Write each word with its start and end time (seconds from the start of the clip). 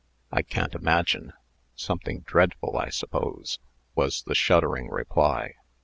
"I 0.31 0.41
can't 0.41 0.73
imagine. 0.73 1.31
Something 1.75 2.21
dreadful, 2.21 2.75
I 2.75 2.89
suppose," 2.89 3.59
was 3.93 4.23
the 4.23 4.33
shuddering 4.33 4.89
reply. 4.89 5.53